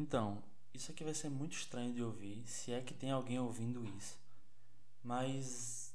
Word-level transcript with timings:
Então, 0.00 0.42
isso 0.72 0.90
aqui 0.90 1.04
vai 1.04 1.12
ser 1.12 1.28
muito 1.28 1.52
estranho 1.52 1.92
de 1.92 2.02
ouvir, 2.02 2.42
se 2.46 2.72
é 2.72 2.80
que 2.80 2.94
tem 2.94 3.10
alguém 3.10 3.38
ouvindo 3.38 3.84
isso. 3.98 4.18
Mas. 5.04 5.92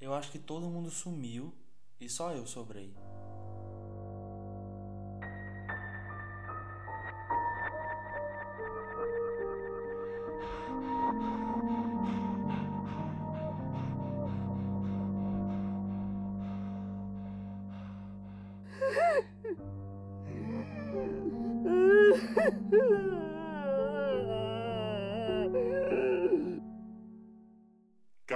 Eu 0.00 0.14
acho 0.14 0.30
que 0.30 0.38
todo 0.38 0.70
mundo 0.70 0.88
sumiu 0.88 1.52
e 2.00 2.08
só 2.08 2.32
eu 2.32 2.46
sobrei. 2.46 2.94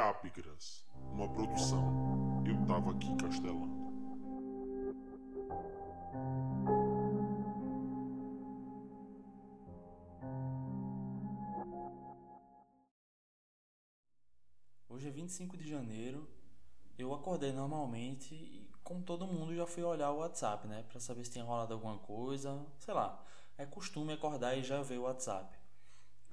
Capigras, 0.07 0.87
uma 1.11 1.29
produção. 1.29 2.45
Eu 2.47 2.65
tava 2.65 2.93
aqui 2.93 3.13
castelando. 3.17 3.75
Hoje 14.89 15.09
é 15.09 15.11
25 15.11 15.57
de 15.57 15.69
janeiro. 15.69 16.29
Eu 16.97 17.13
acordei 17.13 17.53
normalmente 17.53 18.33
e, 18.33 18.71
como 18.85 19.03
todo 19.03 19.27
mundo, 19.27 19.57
já 19.57 19.67
fui 19.67 19.83
olhar 19.83 20.13
o 20.13 20.19
WhatsApp, 20.19 20.69
né? 20.69 20.85
Pra 20.89 21.01
saber 21.01 21.25
se 21.25 21.33
tinha 21.33 21.45
rolado 21.45 21.75
alguma 21.75 21.99
coisa. 21.99 22.65
Sei 22.79 22.95
lá. 22.95 23.21
É 23.59 23.67
costume 23.67 24.13
acordar 24.13 24.57
e 24.57 24.63
já 24.63 24.81
ver 24.83 24.99
o 24.99 25.03
WhatsApp. 25.03 25.59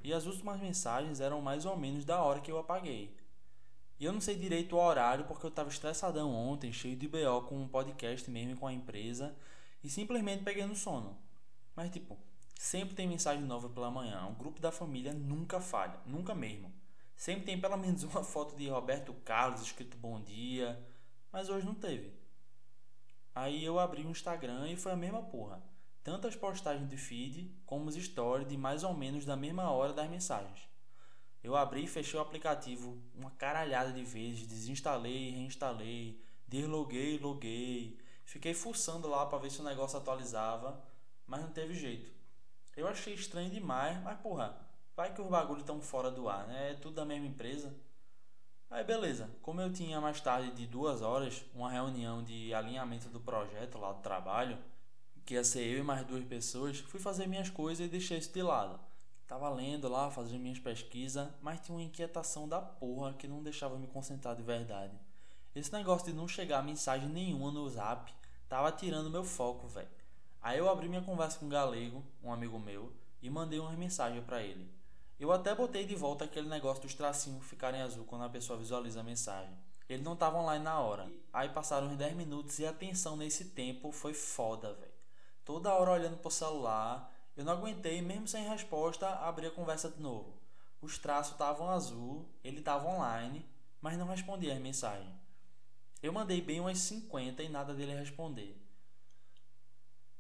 E 0.04 0.14
as 0.14 0.28
últimas 0.28 0.60
mensagens 0.60 1.20
eram 1.20 1.42
mais 1.42 1.66
ou 1.66 1.76
menos 1.76 2.06
da 2.06 2.22
hora 2.22 2.40
que 2.40 2.52
eu 2.52 2.60
apaguei. 2.60 3.23
E 4.04 4.06
eu 4.06 4.12
não 4.12 4.20
sei 4.20 4.36
direito 4.36 4.76
o 4.76 4.82
horário 4.82 5.24
porque 5.24 5.46
eu 5.46 5.50
estava 5.50 5.70
estressadão 5.70 6.30
ontem, 6.30 6.74
cheio 6.74 6.94
de 6.94 7.08
BO 7.08 7.44
com 7.48 7.58
um 7.58 7.70
podcast 7.70 8.30
mesmo 8.30 8.58
com 8.58 8.68
a 8.68 8.74
empresa 8.74 9.34
e 9.82 9.90
simplesmente 9.90 10.44
peguei 10.44 10.66
no 10.66 10.76
sono. 10.76 11.18
Mas 11.74 11.90
tipo, 11.90 12.20
sempre 12.54 12.96
tem 12.96 13.08
mensagem 13.08 13.46
nova 13.46 13.70
pela 13.70 13.90
manhã. 13.90 14.28
O 14.28 14.36
grupo 14.36 14.60
da 14.60 14.74
família 14.74 15.14
nunca 15.14 15.62
falha, 15.62 15.98
nunca 16.06 16.36
mesmo. 16.36 16.70
Sempre 17.16 17.46
tem 17.46 17.62
pelo 17.62 17.78
menos 17.78 18.04
uma 18.04 18.26
foto 18.26 18.58
de 18.58 18.68
Roberto 18.68 19.14
Carlos 19.24 19.62
escrito 19.62 19.96
bom 19.96 20.22
dia, 20.22 20.86
mas 21.32 21.48
hoje 21.48 21.66
não 21.66 21.74
teve. 21.74 22.12
Aí 23.34 23.64
eu 23.64 23.80
abri 23.80 24.06
o 24.06 24.12
Instagram 24.12 24.68
e 24.68 24.76
foi 24.76 24.92
a 24.92 24.98
mesma 24.98 25.22
porra. 25.22 25.64
Tantas 26.04 26.36
postagens 26.36 26.90
de 26.90 26.98
feed 26.98 27.56
como 27.66 27.88
os 27.88 27.96
stories 27.96 28.50
de 28.50 28.58
mais 28.58 28.84
ou 28.84 28.94
menos 28.94 29.24
da 29.24 29.38
mesma 29.38 29.72
hora 29.72 29.94
das 29.94 30.10
mensagens. 30.10 30.73
Eu 31.44 31.58
abri 31.58 31.84
e 31.84 31.88
fechei 31.88 32.18
o 32.18 32.24
aplicativo 32.24 32.98
uma 33.14 33.30
caralhada 33.32 33.92
de 33.92 34.04
vezes, 34.04 34.48
desinstalei, 34.48 35.32
reinstalei, 35.32 36.24
desloguei, 36.48 37.20
loguei. 37.20 38.00
Fiquei 38.24 38.54
fuçando 38.54 39.10
lá 39.10 39.26
para 39.26 39.40
ver 39.40 39.52
se 39.52 39.60
o 39.60 39.64
negócio 39.64 39.98
atualizava, 39.98 40.82
mas 41.28 41.42
não 41.42 41.50
teve 41.50 41.74
jeito. 41.74 42.10
Eu 42.78 42.88
achei 42.88 43.14
estranho 43.14 43.50
demais, 43.50 44.02
mas 44.02 44.18
porra, 44.22 44.58
vai 44.96 45.14
que 45.14 45.22
os 45.22 45.28
bagulhos 45.28 45.64
estão 45.64 45.82
fora 45.82 46.10
do 46.10 46.30
ar, 46.30 46.48
né? 46.48 46.72
É 46.72 46.74
tudo 46.76 46.96
da 46.96 47.06
mesma 47.06 47.28
empresa. 47.28 47.76
Aí 48.70 48.84
beleza, 48.84 49.30
como 49.42 49.62
eu 49.62 49.72
tinha 49.72 50.00
mais 50.00 50.22
tarde 50.22 50.52
de 50.52 50.66
duas 50.66 51.02
horas 51.02 51.44
uma 51.54 51.70
reunião 51.70 52.24
de 52.24 52.54
alinhamento 52.54 53.10
do 53.10 53.20
projeto 53.20 53.78
lá 53.78 53.92
do 53.92 54.02
trabalho, 54.02 54.58
que 55.26 55.36
ia 55.36 55.44
ser 55.44 55.64
eu 55.64 55.80
e 55.80 55.84
mais 55.84 56.06
duas 56.06 56.24
pessoas, 56.24 56.80
fui 56.80 57.00
fazer 57.00 57.28
minhas 57.28 57.50
coisas 57.50 57.86
e 57.86 57.90
deixei 57.90 58.18
isso 58.18 58.34
de 58.34 58.42
lado. 58.42 58.80
Tava 59.28 59.50
lendo 59.50 59.88
lá, 59.88 60.12
fazendo 60.12 60.42
minhas 60.42 60.60
pesquisas, 60.60 61.28
mas 61.42 61.60
tinha 61.60 61.76
uma 61.76 61.84
inquietação 61.84 62.48
da 62.48 62.62
porra 62.62 63.14
que 63.14 63.28
não 63.28 63.42
deixava 63.42 63.78
me 63.78 63.88
concentrar 63.88 64.36
de 64.36 64.44
verdade. 64.44 64.98
Esse 65.56 65.72
negócio 65.72 66.08
de 66.08 66.14
não 66.14 66.28
chegar 66.28 66.64
mensagem 66.64 67.08
nenhuma 67.08 67.52
no 67.52 67.70
zap 67.70 68.14
tava 68.50 68.72
tirando 68.72 69.10
meu 69.10 69.24
foco, 69.24 69.68
velho. 69.68 69.88
Aí 70.42 70.58
eu 70.58 70.70
abri 70.70 70.90
minha 70.90 71.02
conversa 71.02 71.40
com 71.40 71.46
o 71.46 71.50
Galego, 71.50 72.04
um 72.22 72.34
amigo 72.34 72.60
meu, 72.60 72.92
e 73.22 73.30
mandei 73.30 73.60
uma 73.60 73.72
mensagem 73.72 74.22
para 74.22 74.42
ele. 74.42 74.70
Eu 75.20 75.32
até 75.32 75.56
botei 75.56 75.86
de 75.86 75.96
volta 75.96 76.26
aquele 76.26 76.50
negócio 76.50 76.82
dos 76.82 76.94
tracinhos 76.94 77.46
ficarem 77.46 77.82
azul 77.82 78.04
quando 78.04 78.26
a 78.26 78.30
pessoa 78.30 78.60
visualiza 78.60 79.00
a 79.00 79.04
mensagem. 79.04 79.56
Ele 79.88 80.04
não 80.04 80.16
tava 80.16 80.38
online 80.38 80.64
na 80.64 80.80
hora. 80.80 81.10
Aí 81.32 81.50
passaram 81.50 81.88
uns 81.88 81.98
10 81.98 82.16
minutos 82.16 82.60
e 82.60 82.66
a 82.66 82.74
tensão 82.74 83.16
nesse 83.16 83.46
tempo 83.46 83.92
foi 83.92 84.14
foda, 84.14 84.74
velho. 84.74 84.92
Toda 85.46 85.74
hora 85.74 85.92
olhando 85.92 86.18
pro 86.18 86.32
celular, 86.32 87.13
eu 87.36 87.44
não 87.44 87.54
aguentei, 87.54 88.02
mesmo 88.02 88.28
sem 88.28 88.48
resposta, 88.48 89.08
abrir 89.08 89.48
a 89.48 89.52
conversa 89.52 89.90
de 89.90 90.02
novo. 90.02 90.34
Os 90.82 90.98
traços 90.98 91.34
estavam 91.34 91.70
azul, 91.70 92.26
ele 92.44 92.60
estava 92.60 92.88
online, 92.88 93.46
mas 93.82 93.98
não 93.98 94.08
respondia 94.08 94.54
as 94.54 94.60
mensagens. 94.60 95.14
Eu 96.02 96.12
mandei 96.12 96.42
bem 96.42 96.60
umas 96.60 96.80
50 96.80 97.42
e 97.42 97.50
nada 97.50 97.74
dele 97.74 97.96
responder. 97.96 98.62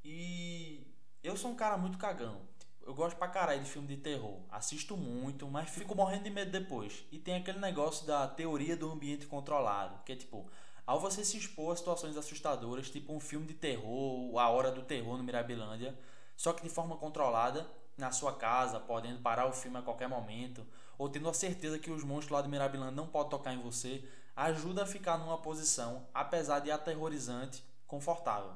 E 0.04 0.88
eu 1.22 1.38
sou 1.38 1.52
um 1.52 1.56
cara 1.56 1.78
muito 1.78 1.98
cagão. 1.98 2.42
Eu 2.86 2.94
gosto 2.94 3.16
pra 3.18 3.28
caralho 3.28 3.64
de 3.64 3.70
filme 3.70 3.88
de 3.88 3.98
terror. 3.98 4.40
Assisto 4.50 4.98
muito, 4.98 5.48
mas 5.48 5.70
fico 5.70 5.96
morrendo 5.96 6.24
de 6.24 6.30
medo 6.30 6.52
depois. 6.52 7.06
E 7.12 7.18
tem 7.18 7.36
aquele 7.36 7.60
negócio 7.60 8.06
da 8.06 8.28
teoria 8.28 8.76
do 8.76 8.92
ambiente 8.92 9.26
controlado, 9.26 10.04
que 10.04 10.12
é 10.12 10.16
tipo, 10.16 10.50
ao 10.86 11.00
você 11.00 11.24
se 11.24 11.38
expor 11.38 11.72
a 11.72 11.76
situações 11.76 12.18
assustadoras, 12.18 12.90
tipo 12.90 13.14
um 13.14 13.20
filme 13.20 13.48
de 13.48 13.54
terror, 13.54 14.38
A 14.38 14.50
Hora 14.50 14.72
do 14.72 14.82
Terror 14.82 15.18
no 15.18 15.24
Mirabilândia, 15.24 15.98
só 16.36 16.54
que 16.54 16.64
de 16.64 16.70
forma 16.70 16.98
controlada, 16.98 17.70
na 17.98 18.12
sua 18.12 18.34
casa, 18.34 18.80
podendo 18.80 19.22
parar 19.22 19.48
o 19.48 19.54
filme 19.54 19.78
a 19.78 19.82
qualquer 19.82 20.08
momento, 20.08 20.66
ou 20.98 21.10
tendo 21.10 21.30
a 21.30 21.34
certeza 21.34 21.80
que 21.80 21.92
os 21.92 22.04
monstros 22.04 22.32
lá 22.32 22.42
do 22.42 22.50
Mirabiland 22.50 22.96
não 22.96 23.08
podem 23.08 23.30
tocar 23.30 23.54
em 23.54 23.62
você, 23.62 24.04
ajuda 24.36 24.84
a 24.84 24.86
ficar 24.86 25.18
numa 25.18 25.38
posição, 25.38 26.08
apesar 26.14 26.60
de 26.60 26.72
aterrorizante, 26.72 27.64
confortável. 27.88 28.52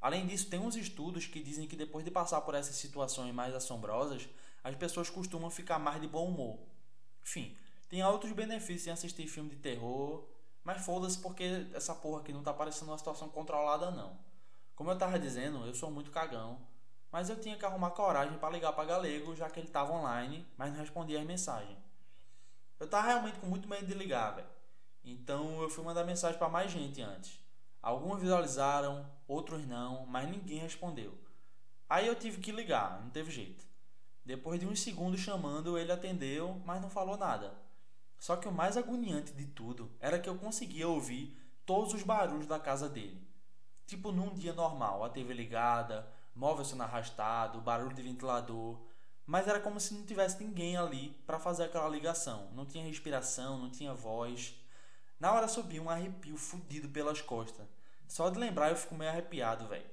Além 0.00 0.26
disso, 0.26 0.48
tem 0.48 0.60
uns 0.60 0.76
estudos 0.76 1.26
que 1.26 1.42
dizem 1.42 1.66
que 1.66 1.74
depois 1.74 2.04
de 2.04 2.10
passar 2.10 2.42
por 2.42 2.54
essas 2.54 2.76
situações 2.76 3.34
mais 3.34 3.54
assombrosas, 3.54 4.28
as 4.62 4.74
pessoas 4.76 5.08
costumam 5.08 5.50
ficar 5.50 5.78
mais 5.78 6.00
de 6.00 6.06
bom 6.06 6.28
humor. 6.28 6.58
Enfim, 7.22 7.56
tem 7.88 8.04
outros 8.04 8.32
benefícios 8.32 8.86
em 8.86 8.90
assistir 8.90 9.26
filme 9.26 9.50
de 9.50 9.56
terror, 9.56 10.28
mas 10.62 10.84
foda-se 10.84 11.18
porque 11.18 11.66
essa 11.72 11.94
porra 11.94 12.20
aqui 12.20 12.32
não 12.32 12.42
tá 12.42 12.52
parecendo 12.52 12.90
uma 12.90 12.98
situação 12.98 13.28
controlada 13.28 13.90
não. 13.90 14.18
Como 14.74 14.90
eu 14.90 14.98
tava 14.98 15.18
dizendo, 15.18 15.66
eu 15.66 15.74
sou 15.74 15.90
muito 15.90 16.10
cagão 16.10 16.60
mas 17.10 17.28
eu 17.28 17.40
tinha 17.40 17.56
que 17.56 17.64
arrumar 17.64 17.90
coragem 17.90 18.38
para 18.38 18.50
ligar 18.50 18.72
para 18.72 18.84
Galego, 18.84 19.34
já 19.34 19.48
que 19.48 19.60
ele 19.60 19.68
estava 19.68 19.92
online, 19.92 20.46
mas 20.56 20.72
não 20.72 20.80
respondia 20.80 21.20
as 21.20 21.26
mensagens. 21.26 21.78
Eu 22.78 22.88
tava 22.88 23.06
realmente 23.06 23.38
com 23.38 23.46
muito 23.46 23.68
medo 23.68 23.86
de 23.86 23.94
ligar, 23.94 24.34
velho. 24.34 24.48
Então 25.04 25.62
eu 25.62 25.70
fui 25.70 25.84
mandar 25.84 26.04
mensagem 26.04 26.38
para 26.38 26.48
mais 26.48 26.70
gente 26.70 27.00
antes. 27.00 27.40
Alguns 27.80 28.20
visualizaram, 28.20 29.08
outros 29.26 29.66
não, 29.66 30.04
mas 30.06 30.28
ninguém 30.28 30.58
respondeu. 30.58 31.16
Aí 31.88 32.06
eu 32.06 32.16
tive 32.16 32.40
que 32.40 32.50
ligar, 32.50 33.00
não 33.00 33.10
teve 33.10 33.30
jeito. 33.30 33.64
Depois 34.24 34.58
de 34.58 34.66
uns 34.66 34.80
segundos 34.80 35.20
chamando, 35.20 35.78
ele 35.78 35.92
atendeu, 35.92 36.60
mas 36.66 36.82
não 36.82 36.90
falou 36.90 37.16
nada. 37.16 37.54
Só 38.18 38.34
que 38.36 38.48
o 38.48 38.52
mais 38.52 38.76
agoniante 38.76 39.32
de 39.32 39.46
tudo 39.46 39.90
era 40.00 40.18
que 40.18 40.28
eu 40.28 40.36
conseguia 40.36 40.88
ouvir 40.88 41.38
todos 41.64 41.94
os 41.94 42.02
barulhos 42.02 42.46
da 42.46 42.58
casa 42.58 42.88
dele. 42.88 43.24
Tipo 43.86 44.10
num 44.10 44.34
dia 44.34 44.52
normal, 44.52 45.04
a 45.04 45.08
TV 45.08 45.32
ligada, 45.32 46.12
móvel 46.36 46.64
sendo 46.64 46.82
arrastado, 46.82 47.60
barulho 47.60 47.94
de 47.94 48.02
ventilador, 48.02 48.78
mas 49.24 49.48
era 49.48 49.58
como 49.58 49.80
se 49.80 49.94
não 49.94 50.04
tivesse 50.04 50.42
ninguém 50.42 50.76
ali 50.76 51.10
para 51.26 51.40
fazer 51.40 51.64
aquela 51.64 51.88
ligação. 51.88 52.48
Não 52.54 52.64
tinha 52.64 52.84
respiração, 52.84 53.58
não 53.58 53.70
tinha 53.70 53.92
voz. 53.92 54.54
Na 55.18 55.32
hora 55.32 55.48
subiu 55.48 55.82
um 55.82 55.90
arrepio 55.90 56.36
fudido 56.36 56.88
pelas 56.90 57.20
costas. 57.20 57.66
Só 58.06 58.30
de 58.30 58.38
lembrar 58.38 58.70
eu 58.70 58.76
fico 58.76 58.94
meio 58.94 59.10
arrepiado, 59.10 59.66
velho. 59.66 59.90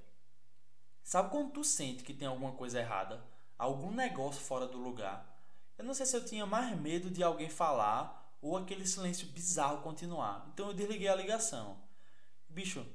Sabe 1.01 1.31
quando 1.31 1.51
tu 1.51 1.63
sente 1.63 2.03
que 2.03 2.13
tem 2.13 2.27
alguma 2.27 2.51
coisa 2.51 2.79
errada? 2.79 3.23
Algum 3.57 3.91
negócio 3.91 4.41
fora 4.41 4.67
do 4.67 4.77
lugar? 4.77 5.33
Eu 5.77 5.85
não 5.85 5.93
sei 5.93 6.05
se 6.05 6.15
eu 6.15 6.23
tinha 6.23 6.45
mais 6.45 6.77
medo 6.79 7.09
de 7.09 7.23
alguém 7.23 7.49
falar 7.49 8.37
ou 8.41 8.57
aquele 8.57 8.85
silêncio 8.85 9.27
bizarro 9.29 9.81
continuar. 9.81 10.47
Então 10.53 10.67
eu 10.67 10.73
desliguei 10.73 11.07
a 11.07 11.15
ligação. 11.15 11.77
Bicho, 12.47 12.85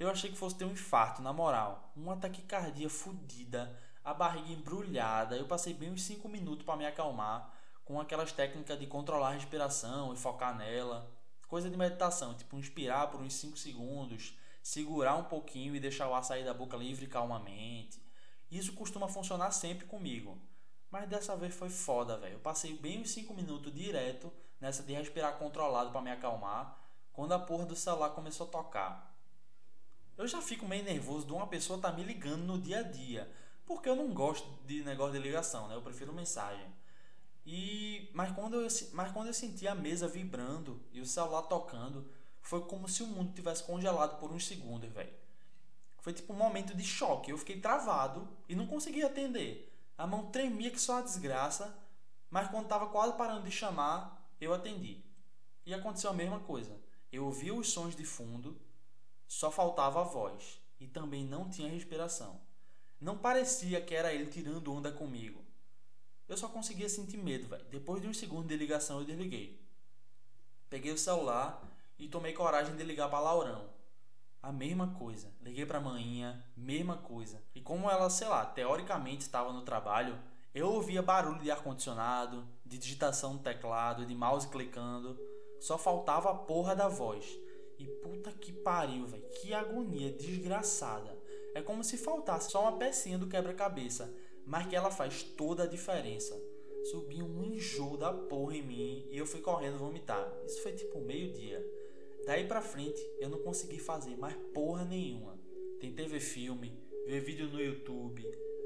eu 0.00 0.08
achei 0.08 0.30
que 0.30 0.36
fosse 0.36 0.56
ter 0.56 0.64
um 0.64 0.72
infarto, 0.72 1.20
na 1.20 1.30
moral. 1.30 1.92
Uma 1.94 2.16
taquicardia 2.16 2.88
fodida, 2.88 3.78
a 4.02 4.14
barriga 4.14 4.50
embrulhada. 4.50 5.36
Eu 5.36 5.46
passei 5.46 5.74
bem 5.74 5.92
uns 5.92 6.02
5 6.04 6.26
minutos 6.26 6.64
para 6.64 6.76
me 6.76 6.86
acalmar 6.86 7.52
com 7.84 8.00
aquelas 8.00 8.32
técnicas 8.32 8.80
de 8.80 8.86
controlar 8.86 9.28
a 9.28 9.32
respiração 9.32 10.14
e 10.14 10.16
focar 10.16 10.56
nela. 10.56 11.14
Coisa 11.46 11.68
de 11.68 11.76
meditação, 11.76 12.32
tipo 12.34 12.56
inspirar 12.56 13.08
por 13.08 13.20
uns 13.20 13.34
5 13.34 13.58
segundos, 13.58 14.34
segurar 14.62 15.16
um 15.16 15.24
pouquinho 15.24 15.76
e 15.76 15.80
deixar 15.80 16.08
o 16.08 16.14
ar 16.14 16.24
sair 16.24 16.46
da 16.46 16.54
boca 16.54 16.78
livre 16.78 17.06
calmamente. 17.06 18.02
Isso 18.50 18.72
costuma 18.72 19.06
funcionar 19.06 19.50
sempre 19.50 19.86
comigo. 19.86 20.40
Mas 20.90 21.08
dessa 21.10 21.36
vez 21.36 21.54
foi 21.54 21.68
foda, 21.68 22.16
velho. 22.16 22.34
Eu 22.34 22.40
passei 22.40 22.72
bem 22.72 23.02
uns 23.02 23.10
5 23.10 23.34
minutos 23.34 23.70
direto 23.74 24.32
nessa 24.58 24.82
de 24.82 24.94
respirar 24.94 25.36
controlado 25.36 25.90
para 25.90 26.00
me 26.00 26.10
acalmar, 26.10 26.78
quando 27.12 27.32
a 27.32 27.38
porra 27.38 27.66
do 27.66 27.76
celular 27.76 28.10
começou 28.10 28.46
a 28.46 28.50
tocar. 28.50 29.09
Eu 30.20 30.28
já 30.28 30.42
fico 30.42 30.68
meio 30.68 30.84
nervoso 30.84 31.26
de 31.26 31.32
uma 31.32 31.46
pessoa 31.46 31.78
estar 31.78 31.92
tá 31.92 31.96
me 31.96 32.04
ligando 32.04 32.42
no 32.42 32.60
dia 32.60 32.80
a 32.80 32.82
dia. 32.82 33.26
Porque 33.64 33.88
eu 33.88 33.96
não 33.96 34.12
gosto 34.12 34.46
de 34.66 34.84
negócio 34.84 35.14
de 35.14 35.18
ligação, 35.18 35.66
né? 35.66 35.74
Eu 35.74 35.80
prefiro 35.80 36.12
mensagem. 36.12 36.66
E 37.46 38.10
mas 38.12 38.30
quando 38.32 38.60
eu 38.60 38.68
mas 38.92 39.12
quando 39.12 39.28
eu 39.28 39.32
senti 39.32 39.66
a 39.66 39.74
mesa 39.74 40.06
vibrando 40.06 40.78
e 40.92 41.00
o 41.00 41.06
celular 41.06 41.44
tocando, 41.44 42.06
foi 42.42 42.60
como 42.66 42.86
se 42.86 43.02
o 43.02 43.06
mundo 43.06 43.32
tivesse 43.32 43.62
congelado 43.62 44.20
por 44.20 44.30
uns 44.30 44.46
segundos, 44.46 44.92
velho. 44.92 45.10
Foi 46.00 46.12
tipo 46.12 46.34
um 46.34 46.36
momento 46.36 46.76
de 46.76 46.84
choque. 46.84 47.30
Eu 47.30 47.38
fiquei 47.38 47.58
travado 47.58 48.28
e 48.46 48.54
não 48.54 48.66
conseguia 48.66 49.06
atender. 49.06 49.74
A 49.96 50.06
mão 50.06 50.30
tremia 50.30 50.70
que 50.70 50.78
só 50.78 50.98
a 50.98 51.02
desgraça, 51.02 51.74
mas 52.28 52.50
quando 52.50 52.64
estava 52.64 52.88
quase 52.88 53.16
parando 53.16 53.44
de 53.44 53.50
chamar, 53.50 54.30
eu 54.38 54.52
atendi. 54.52 55.02
E 55.64 55.72
aconteceu 55.72 56.10
a 56.10 56.14
mesma 56.14 56.40
coisa. 56.40 56.78
Eu 57.10 57.24
ouvi 57.24 57.50
os 57.50 57.70
sons 57.70 57.96
de 57.96 58.04
fundo, 58.04 58.60
só 59.30 59.48
faltava 59.48 60.00
a 60.00 60.02
voz 60.02 60.60
e 60.80 60.88
também 60.88 61.24
não 61.24 61.48
tinha 61.48 61.70
respiração. 61.70 62.40
Não 63.00 63.16
parecia 63.16 63.80
que 63.80 63.94
era 63.94 64.12
ele 64.12 64.26
tirando 64.26 64.74
onda 64.74 64.90
comigo. 64.90 65.44
Eu 66.28 66.36
só 66.36 66.48
conseguia 66.48 66.88
sentir 66.88 67.16
medo, 67.16 67.46
velho. 67.46 67.64
Depois 67.70 68.02
de 68.02 68.08
um 68.08 68.12
segundo 68.12 68.48
de 68.48 68.56
ligação, 68.56 68.98
eu 68.98 69.04
desliguei. 69.04 69.64
Peguei 70.68 70.90
o 70.90 70.98
celular 70.98 71.62
e 71.96 72.08
tomei 72.08 72.32
coragem 72.32 72.74
de 72.74 72.82
ligar 72.82 73.08
para 73.08 73.20
Laurão. 73.20 73.70
A 74.42 74.50
mesma 74.50 74.88
coisa. 74.94 75.32
Liguei 75.40 75.64
para 75.64 75.80
manhinha, 75.80 76.44
mesma 76.56 76.96
coisa. 76.96 77.40
E 77.54 77.60
como 77.60 77.88
ela, 77.88 78.10
sei 78.10 78.26
lá, 78.26 78.44
teoricamente 78.44 79.22
estava 79.22 79.52
no 79.52 79.62
trabalho, 79.62 80.20
eu 80.52 80.68
ouvia 80.72 81.02
barulho 81.02 81.40
de 81.40 81.52
ar-condicionado, 81.52 82.44
de 82.66 82.76
digitação 82.76 83.34
no 83.34 83.38
teclado, 83.38 84.04
de 84.04 84.14
mouse 84.14 84.48
clicando. 84.48 85.16
Só 85.60 85.78
faltava 85.78 86.32
a 86.32 86.34
porra 86.34 86.74
da 86.74 86.88
voz. 86.88 87.24
E 87.80 87.86
puta 87.86 88.30
que 88.30 88.52
pariu, 88.52 89.06
velho. 89.06 89.24
Que 89.40 89.54
agonia 89.54 90.12
desgraçada. 90.12 91.18
É 91.54 91.62
como 91.62 91.82
se 91.82 91.96
faltasse 91.96 92.50
só 92.50 92.60
uma 92.60 92.76
pecinha 92.76 93.16
do 93.16 93.26
quebra-cabeça, 93.26 94.14
mas 94.44 94.66
que 94.66 94.76
ela 94.76 94.90
faz 94.90 95.22
toda 95.22 95.62
a 95.62 95.66
diferença. 95.66 96.38
Subiu 96.90 97.24
um 97.24 97.42
enjoo 97.42 97.96
da 97.96 98.12
porra 98.12 98.56
em 98.56 98.62
mim 98.62 99.08
e 99.10 99.16
eu 99.16 99.24
fui 99.24 99.40
correndo 99.40 99.78
vomitar. 99.78 100.30
Isso 100.46 100.62
foi 100.62 100.72
tipo 100.72 101.00
meio-dia. 101.00 101.66
Daí 102.26 102.46
pra 102.46 102.60
frente 102.60 103.00
eu 103.18 103.30
não 103.30 103.38
consegui 103.38 103.78
fazer 103.78 104.14
mais 104.18 104.36
porra 104.52 104.84
nenhuma. 104.84 105.40
Tentei 105.80 106.06
ver 106.06 106.20
filme, 106.20 106.78
ver 107.06 107.20
vídeo 107.20 107.48
no 107.48 107.60
YouTube, 107.60 108.22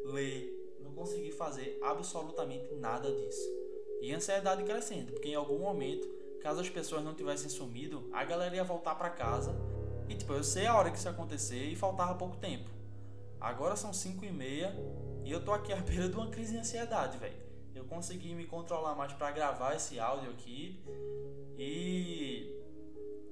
ler, 0.07 0.77
não 0.81 0.93
consegui 0.93 1.31
fazer 1.31 1.79
absolutamente 1.81 2.75
nada 2.75 3.11
disso. 3.13 3.49
E 4.01 4.13
ansiedade 4.13 4.65
crescendo, 4.65 5.13
porque 5.13 5.29
em 5.29 5.37
algum 5.37 5.61
momento, 5.61 6.09
caso 6.45 6.61
as 6.61 6.69
pessoas 6.69 7.03
não 7.03 7.15
tivessem 7.15 7.49
sumido, 7.49 8.07
a 8.13 8.23
galera 8.23 8.55
ia 8.55 8.63
voltar 8.63 8.95
para 8.97 9.09
casa. 9.09 9.57
E 10.07 10.15
tipo, 10.15 10.31
eu 10.35 10.45
sei 10.45 10.67
a 10.67 10.77
hora 10.77 10.91
que 10.91 10.99
isso 10.99 11.09
ia 11.09 11.11
acontecer 11.11 11.65
e 11.65 11.75
faltava 11.75 12.15
pouco 12.17 12.37
tempo. 12.37 12.69
Agora 13.41 13.75
são 13.77 13.95
5 13.95 14.23
e 14.27 14.31
meia 14.31 14.77
e 15.25 15.33
eu 15.33 15.43
tô 15.43 15.55
aqui 15.55 15.73
à 15.73 15.77
beira 15.81 16.07
de 16.07 16.15
uma 16.15 16.29
crise 16.29 16.53
de 16.53 16.59
ansiedade, 16.59 17.17
velho. 17.17 17.43
Eu 17.75 17.87
consegui 17.87 18.35
me 18.35 18.45
controlar 18.45 18.95
mais 18.95 19.15
para 19.15 19.31
gravar 19.31 19.75
esse 19.75 19.99
áudio 19.99 20.31
aqui 20.33 20.79
e 21.57 22.55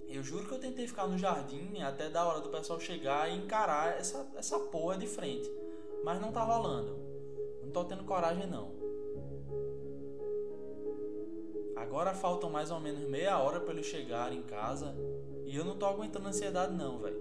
eu 0.08 0.22
juro 0.22 0.48
que 0.48 0.54
eu 0.54 0.58
tentei 0.58 0.88
ficar 0.88 1.06
no 1.06 1.18
jardim 1.18 1.82
até 1.82 2.08
da 2.08 2.24
hora 2.24 2.40
do 2.40 2.48
pessoal 2.48 2.80
chegar 2.80 3.30
e 3.30 3.36
encarar 3.36 3.98
essa, 3.98 4.26
essa 4.36 4.58
porra 4.58 4.96
de 4.96 5.06
frente. 5.06 5.50
Mas 6.02 6.18
não 6.18 6.32
tá 6.32 6.42
rolando. 6.42 6.98
Não 7.62 7.70
tô 7.70 7.84
tendo 7.84 8.04
coragem 8.04 8.46
não. 8.46 8.81
Agora 11.82 12.14
faltam 12.14 12.48
mais 12.48 12.70
ou 12.70 12.78
menos 12.78 13.08
meia 13.08 13.36
hora 13.38 13.58
para 13.58 13.72
eles 13.72 13.86
chegarem 13.86 14.38
em 14.38 14.42
casa 14.44 14.94
e 15.44 15.56
eu 15.56 15.64
não 15.64 15.76
tô 15.76 15.84
aguentando 15.84 16.28
ansiedade 16.28 16.72
não, 16.72 17.00
velho. 17.00 17.20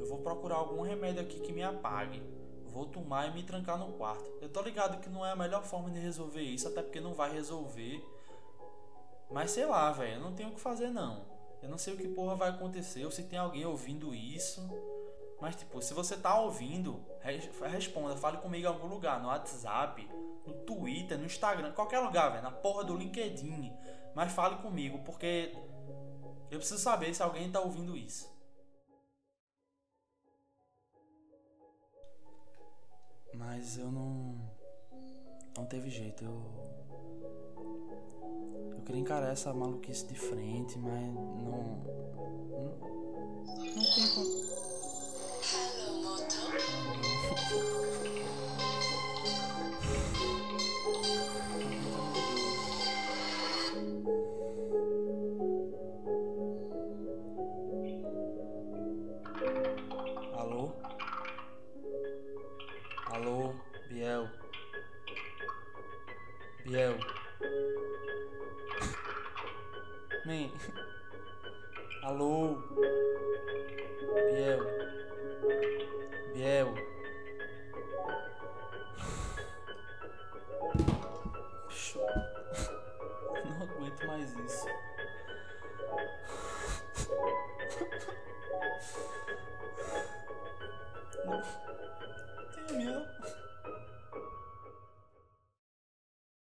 Eu 0.00 0.04
vou 0.04 0.18
procurar 0.18 0.56
algum 0.56 0.82
remédio 0.82 1.22
aqui 1.22 1.38
que 1.38 1.52
me 1.52 1.62
apague. 1.62 2.20
Vou 2.66 2.86
tomar 2.86 3.28
e 3.28 3.34
me 3.34 3.44
trancar 3.44 3.78
no 3.78 3.92
quarto. 3.92 4.28
Eu 4.42 4.48
tô 4.48 4.62
ligado 4.62 5.00
que 5.00 5.08
não 5.08 5.24
é 5.24 5.30
a 5.30 5.36
melhor 5.36 5.62
forma 5.62 5.90
de 5.90 6.00
resolver 6.00 6.42
isso, 6.42 6.66
até 6.66 6.82
porque 6.82 7.00
não 7.00 7.14
vai 7.14 7.32
resolver. 7.32 8.04
Mas 9.30 9.52
sei 9.52 9.64
lá, 9.64 9.92
velho, 9.92 10.14
eu 10.14 10.20
não 10.20 10.34
tenho 10.34 10.48
o 10.48 10.54
que 10.54 10.60
fazer 10.60 10.88
não. 10.88 11.24
Eu 11.62 11.68
não 11.68 11.78
sei 11.78 11.94
o 11.94 11.96
que 11.96 12.08
porra 12.08 12.34
vai 12.34 12.50
acontecer 12.50 13.04
ou 13.04 13.12
se 13.12 13.22
tem 13.22 13.38
alguém 13.38 13.64
ouvindo 13.64 14.12
isso. 14.12 14.60
Mas, 15.40 15.56
tipo, 15.56 15.80
se 15.80 15.94
você 15.94 16.16
tá 16.16 16.38
ouvindo, 16.38 17.00
responda, 17.70 18.16
fale 18.16 18.38
comigo 18.38 18.64
em 18.64 18.68
algum 18.68 18.88
lugar, 18.88 19.20
no 19.22 19.28
WhatsApp, 19.28 20.06
no 20.46 20.52
Twitter, 20.64 21.16
no 21.16 21.24
Instagram, 21.24 21.72
qualquer 21.72 22.00
lugar, 22.00 22.30
velho, 22.30 22.42
na 22.42 22.50
porra 22.50 22.84
do 22.84 22.94
LinkedIn. 22.94 23.72
Mas 24.14 24.32
fale 24.32 24.56
comigo, 24.56 24.98
porque 25.04 25.52
eu 26.50 26.58
preciso 26.58 26.80
saber 26.80 27.14
se 27.14 27.22
alguém 27.22 27.50
tá 27.50 27.60
ouvindo 27.60 27.96
isso. 27.96 28.30
Mas 33.34 33.78
eu 33.78 33.90
não. 33.90 34.50
Não 35.56 35.66
teve 35.66 35.90
jeito, 35.90 36.24
eu 36.24 36.70
eu 38.76 38.84
queria 38.84 39.00
encarar 39.00 39.32
essa 39.32 39.52
maluquice 39.52 40.06
de 40.06 40.14
frente, 40.14 40.78
mas 40.78 41.02
não. 41.14 42.00
Não, 42.50 42.78
não 43.76 43.94
tem 43.94 44.08
como. 44.14 44.49
Biel. 66.70 66.94
Man. 70.24 70.50
Alô? 72.04 72.62